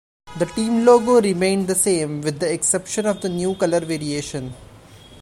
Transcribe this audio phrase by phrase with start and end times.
[0.39, 4.51] The team logo remained the same, with the exception of the new color variation.